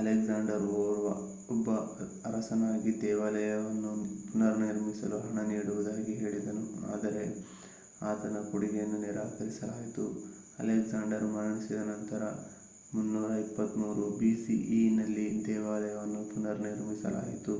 Alexander 0.00 0.62
ಒಬ್ಬ 1.48 1.66
ಅರಸನಾಗಿ 2.24 2.90
ದೇವಾಲಯವನ್ನು 3.02 3.90
ಪುನರ್ನಿರ್ಮಿಸಲು 4.28 5.18
ಹಣ 5.18 5.38
ನೀಡುವುದಾಗಿ 5.48 6.14
ಹೇಳಿದನು 6.14 6.62
ಆದರೆ 6.92 7.24
ಆತನ 8.02 8.40
ಕೊಡುಗೆಯನ್ನು 8.50 8.98
ನಿರಾಕರಿಸಲಾಯಿತು. 8.98 10.04
ಅಲೆಕ್ಸಾಂಡರ್ 10.58 11.26
ಮರಣಿಸಿದ 11.34 11.82
ನಂತರ 11.92 12.22
323 12.92 14.08
bceನಲ್ಲಿ 14.20 15.26
ದೇವಾಲಯವನ್ನು 15.46 16.22
ಪುನರ್ನಿರ್ಮಿಸಲಾಯಿತು 16.32 17.56